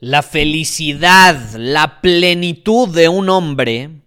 [0.00, 4.00] La felicidad, la plenitud de un hombre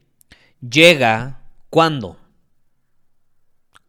[0.60, 2.18] llega cuando?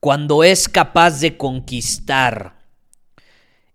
[0.01, 2.59] Cuando es capaz de conquistar.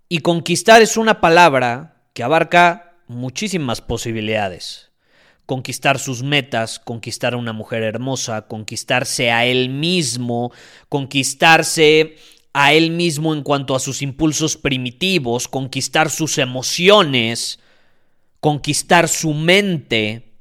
[0.07, 4.91] Y conquistar es una palabra que abarca muchísimas posibilidades.
[5.47, 10.51] Conquistar sus metas, conquistar a una mujer hermosa, conquistarse a él mismo,
[10.87, 12.17] conquistarse
[12.53, 17.57] a él mismo en cuanto a sus impulsos primitivos, conquistar sus emociones,
[18.39, 20.33] conquistar su mente.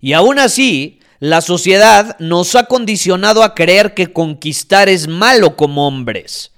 [0.00, 5.86] Y aún así, la sociedad nos ha condicionado a creer que conquistar es malo como
[5.86, 6.52] hombres.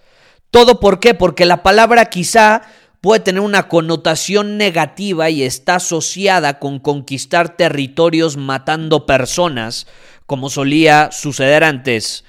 [0.50, 1.14] ¿Todo por qué?
[1.14, 2.62] Porque la palabra quizá
[3.00, 9.88] puede tener una connotación negativa y está asociada con conquistar territorios matando personas,
[10.26, 12.24] como solía suceder antes,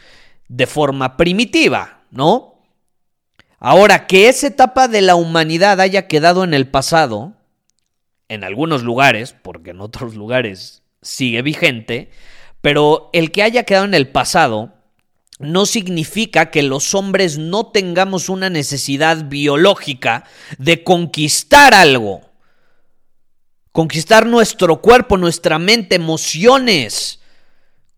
[0.47, 2.55] de forma primitiva, ¿no?
[3.59, 7.33] Ahora, que esa etapa de la humanidad haya quedado en el pasado,
[8.33, 12.09] en algunos lugares, porque en otros lugares sigue vigente,
[12.61, 14.73] pero el que haya quedado en el pasado
[15.39, 20.23] no significa que los hombres no tengamos una necesidad biológica
[20.57, 22.21] de conquistar algo.
[23.71, 27.19] Conquistar nuestro cuerpo, nuestra mente, emociones.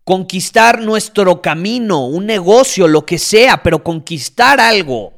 [0.04, 5.14] Conquistar nuestro camino, un negocio, lo que sea, pero conquistar algo.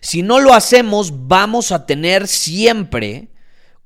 [0.00, 3.28] Si no lo hacemos, vamos a tener siempre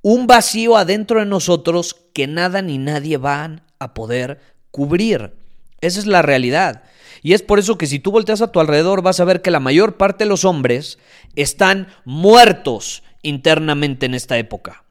[0.04, 4.38] un vacío adentro de nosotros que nada ni nadie van a poder
[4.70, 5.32] cubrir.
[5.80, 6.82] Esa es la realidad.
[7.22, 9.50] Y es por eso que si tú volteas a tu alrededor vas a ver que
[9.50, 10.98] la mayor parte de los hombres
[11.36, 14.84] están muertos internamente en esta época.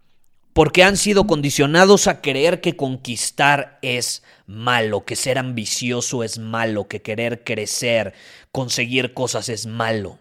[0.52, 6.88] Porque han sido condicionados a creer que conquistar es malo, que ser ambicioso es malo,
[6.88, 8.16] que querer crecer,
[8.52, 10.18] conseguir cosas es malo.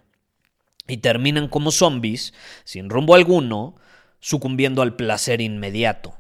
[0.87, 3.77] Y terminan como zombies, sin rumbo alguno,
[4.23, 6.15] sucumbiendo al placer inmediato.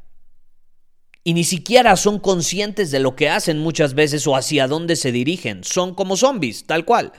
[1.24, 5.12] Y ni siquiera son conscientes de lo que hacen muchas veces o hacia dónde se
[5.12, 5.62] dirigen.
[5.62, 7.12] Son como zombies, tal cual.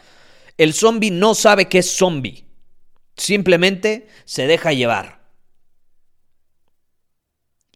[0.57, 2.45] El zombie no sabe qué es zombie.
[3.15, 5.23] Simplemente se deja llevar.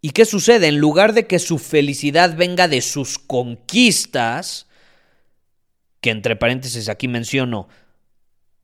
[0.01, 0.67] ¿Y qué sucede?
[0.67, 4.67] En lugar de que su felicidad venga de sus conquistas,
[6.01, 7.69] que entre paréntesis aquí menciono,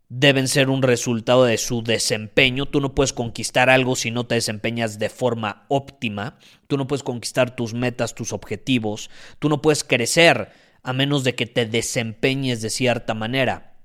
[0.10, 2.66] deben ser un resultado de su desempeño.
[2.66, 6.38] Tú no puedes conquistar algo si no te desempeñas de forma óptima.
[6.68, 9.10] Tú no puedes conquistar tus metas, tus objetivos.
[9.40, 10.52] Tú no puedes crecer
[10.84, 13.78] a menos de que te desempeñes de cierta manera.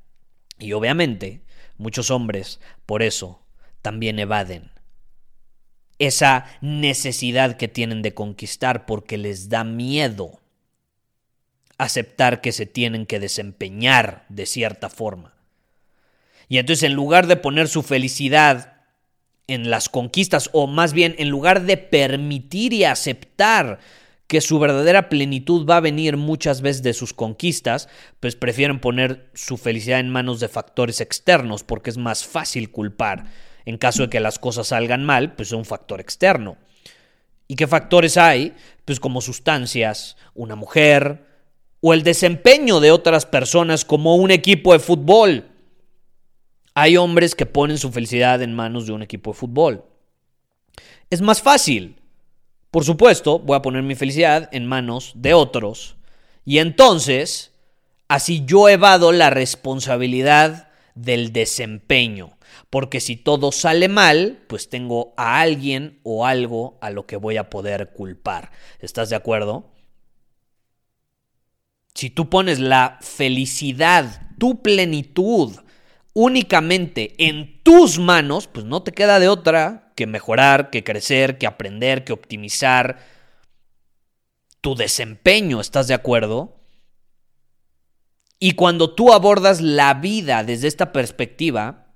[0.58, 1.42] Y obviamente,
[1.76, 3.46] muchos hombres, por eso,
[3.80, 4.70] también evaden
[5.98, 10.40] esa necesidad que tienen de conquistar porque les da miedo
[11.76, 15.34] aceptar que se tienen que desempeñar de cierta forma.
[16.48, 18.75] Y entonces en lugar de poner su felicidad
[19.47, 23.78] en las conquistas, o más bien en lugar de permitir y aceptar
[24.26, 27.88] que su verdadera plenitud va a venir muchas veces de sus conquistas,
[28.20, 33.25] pues prefieren poner su felicidad en manos de factores externos, porque es más fácil culpar.
[33.65, 36.59] En caso de que las cosas salgan mal, pues es un factor externo.
[37.48, 38.54] ¿Y qué factores hay?
[38.84, 41.24] Pues como sustancias, una mujer,
[41.80, 45.47] o el desempeño de otras personas como un equipo de fútbol.
[46.80, 49.84] Hay hombres que ponen su felicidad en manos de un equipo de fútbol.
[51.10, 51.97] Es más fácil.
[52.71, 55.97] Por supuesto, voy a poner mi felicidad en manos de otros.
[56.45, 57.53] Y entonces,
[58.07, 62.39] así yo evado la responsabilidad del desempeño.
[62.71, 67.39] Porque si todo sale mal, pues tengo a alguien o algo a lo que voy
[67.39, 68.53] a poder culpar.
[68.78, 69.72] ¿Estás de acuerdo?
[71.92, 75.57] Si tú pones la felicidad, tu plenitud,
[76.20, 81.47] únicamente en tus manos, pues no te queda de otra que mejorar, que crecer, que
[81.47, 82.98] aprender, que optimizar
[84.60, 86.60] tu desempeño, ¿estás de acuerdo?
[88.41, 91.87] Y cuando tú abordas la vida desde esta perspectiva,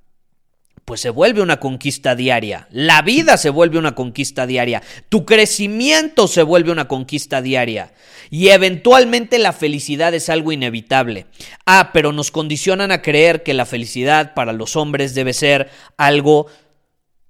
[0.85, 2.67] pues se vuelve una conquista diaria.
[2.71, 4.83] La vida se vuelve una conquista diaria.
[5.09, 7.93] Tu crecimiento se vuelve una conquista diaria.
[8.31, 11.27] Y eventualmente la felicidad es algo inevitable.
[11.67, 16.47] Ah, pero nos condicionan a creer que la felicidad para los hombres debe ser algo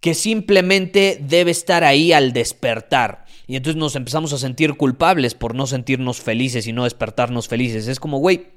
[0.00, 3.26] que simplemente debe estar ahí al despertar.
[3.46, 7.86] Y entonces nos empezamos a sentir culpables por no sentirnos felices y no despertarnos felices.
[7.86, 8.48] Es como, güey,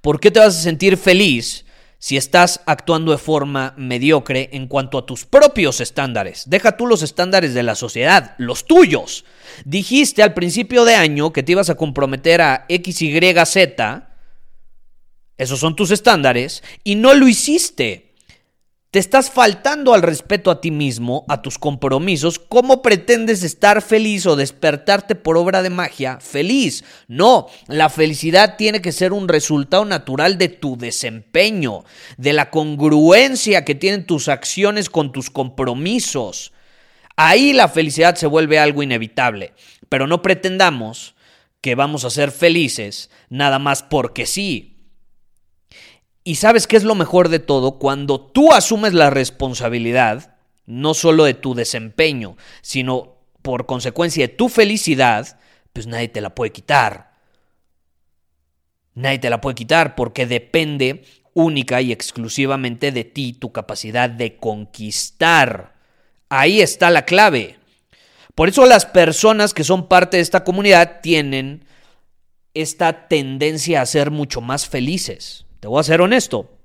[0.00, 1.64] ¿por qué te vas a sentir feliz?
[2.00, 6.48] Si estás actuando de forma mediocre en cuanto a tus propios estándares.
[6.48, 9.26] Deja tú los estándares de la sociedad, los tuyos.
[9.66, 14.08] Dijiste al principio de año que te ibas a comprometer a X, Y, Z.
[15.36, 18.09] Esos son tus estándares y no lo hiciste.
[18.90, 22.40] Te estás faltando al respeto a ti mismo, a tus compromisos.
[22.40, 26.82] ¿Cómo pretendes estar feliz o despertarte por obra de magia feliz?
[27.06, 31.84] No, la felicidad tiene que ser un resultado natural de tu desempeño,
[32.16, 36.52] de la congruencia que tienen tus acciones con tus compromisos.
[37.14, 39.52] Ahí la felicidad se vuelve algo inevitable,
[39.88, 41.14] pero no pretendamos
[41.60, 44.69] que vamos a ser felices nada más porque sí.
[46.30, 47.80] Y sabes qué es lo mejor de todo?
[47.80, 54.48] Cuando tú asumes la responsabilidad, no solo de tu desempeño, sino por consecuencia de tu
[54.48, 55.40] felicidad,
[55.72, 57.14] pues nadie te la puede quitar.
[58.94, 61.02] Nadie te la puede quitar porque depende
[61.34, 65.74] única y exclusivamente de ti, tu capacidad de conquistar.
[66.28, 67.58] Ahí está la clave.
[68.36, 71.64] Por eso las personas que son parte de esta comunidad tienen
[72.54, 75.44] esta tendencia a ser mucho más felices.
[75.60, 76.58] Te voy a ser honesto.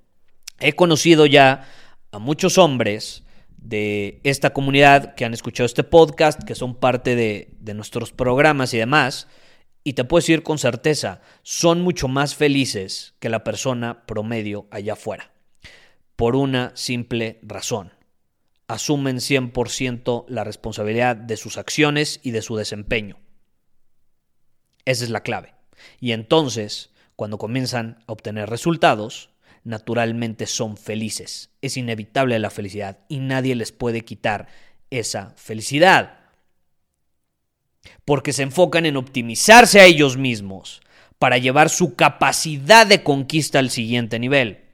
[0.60, 1.68] He conocido ya
[2.12, 3.24] a muchos hombres
[3.58, 8.74] de esta comunidad que han escuchado este podcast, que son parte de, de nuestros programas
[8.74, 9.28] y demás,
[9.84, 14.94] y te puedo decir con certeza, son mucho más felices que la persona promedio allá
[14.94, 15.32] afuera.
[16.16, 17.92] Por una simple razón.
[18.68, 23.20] Asumen 100% la responsabilidad de sus acciones y de su desempeño.
[24.86, 25.54] Esa es la clave.
[26.00, 29.30] Y entonces cuando comienzan a obtener resultados,
[29.64, 31.50] naturalmente son felices.
[31.62, 34.48] Es inevitable la felicidad y nadie les puede quitar
[34.90, 36.20] esa felicidad.
[38.04, 40.82] Porque se enfocan en optimizarse a ellos mismos
[41.20, 44.66] para llevar su capacidad de conquista al siguiente nivel.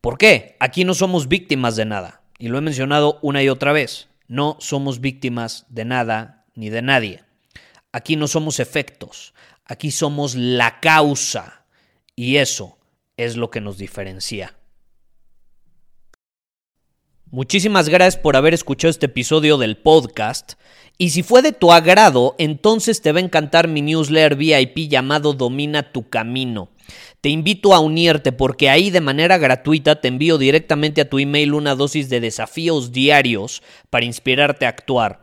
[0.00, 0.56] ¿Por qué?
[0.60, 2.22] Aquí no somos víctimas de nada.
[2.38, 4.08] Y lo he mencionado una y otra vez.
[4.28, 7.24] No somos víctimas de nada ni de nadie.
[7.92, 9.34] Aquí no somos efectos.
[9.66, 11.64] Aquí somos la causa
[12.14, 12.78] y eso
[13.16, 14.54] es lo que nos diferencia.
[17.30, 20.52] Muchísimas gracias por haber escuchado este episodio del podcast.
[20.98, 25.32] Y si fue de tu agrado, entonces te va a encantar mi newsletter VIP llamado
[25.32, 26.68] Domina tu Camino.
[27.20, 31.54] Te invito a unirte porque ahí de manera gratuita te envío directamente a tu email
[31.54, 35.22] una dosis de desafíos diarios para inspirarte a actuar.